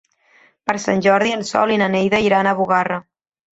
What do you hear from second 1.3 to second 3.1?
en Sol i na Neida iran a Bugarra.